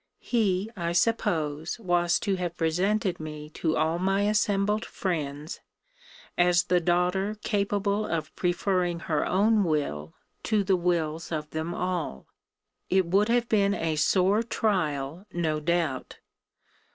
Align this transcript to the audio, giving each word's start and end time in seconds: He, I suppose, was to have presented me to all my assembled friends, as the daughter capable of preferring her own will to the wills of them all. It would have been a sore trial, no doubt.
He, 0.17 0.67
I 0.75 0.93
suppose, 0.93 1.77
was 1.79 2.17
to 2.21 2.33
have 2.35 2.57
presented 2.57 3.19
me 3.19 3.51
to 3.51 3.77
all 3.77 3.99
my 3.99 4.21
assembled 4.23 4.83
friends, 4.83 5.59
as 6.39 6.63
the 6.63 6.79
daughter 6.79 7.37
capable 7.43 8.07
of 8.07 8.35
preferring 8.35 9.01
her 9.01 9.23
own 9.23 9.63
will 9.63 10.15
to 10.41 10.63
the 10.63 10.75
wills 10.75 11.31
of 11.31 11.51
them 11.51 11.75
all. 11.75 12.25
It 12.89 13.05
would 13.05 13.29
have 13.29 13.47
been 13.47 13.75
a 13.75 13.95
sore 13.95 14.41
trial, 14.41 15.27
no 15.31 15.59
doubt. 15.59 16.17